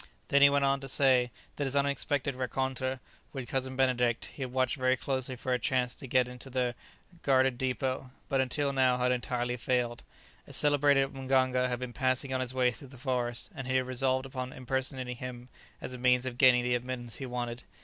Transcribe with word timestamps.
Then 0.29 0.41
he 0.41 0.49
went 0.49 0.65
on 0.65 0.79
to 0.79 0.87
say 0.87 1.29
that 1.57 1.65
since 1.65 1.73
his 1.73 1.75
unexpected 1.75 2.33
rencontre 2.33 2.99
with 3.33 3.47
Cousin 3.47 3.75
Benedict 3.75 4.25
he 4.33 4.41
had 4.41 4.51
watched 4.51 4.77
very 4.77 4.97
closely 4.97 5.35
for 5.35 5.53
a 5.53 5.59
chance 5.59 5.93
to 5.93 6.07
get 6.07 6.27
into 6.27 6.49
the 6.49 6.73
guardeddépôt, 7.21 8.09
but 8.27 8.41
until 8.41 8.73
now 8.73 8.97
had 8.97 9.11
entirely 9.11 9.57
failed. 9.57 10.01
A 10.47 10.53
celebrated 10.53 11.13
mganga 11.13 11.69
had 11.69 11.77
been 11.77 11.93
passing 11.93 12.33
on 12.33 12.41
his 12.41 12.51
way 12.51 12.71
through 12.71 12.87
the 12.87 12.97
forest, 12.97 13.51
and 13.53 13.67
he 13.67 13.75
had 13.75 13.85
resolved 13.85 14.25
upon 14.25 14.51
impersonating 14.53 15.17
him 15.17 15.49
as 15.79 15.93
a 15.93 15.99
means 15.99 16.25
of 16.25 16.39
gaining 16.39 16.63
the 16.63 16.73
admittance 16.73 17.17
he 17.17 17.27
wanted. 17.27 17.61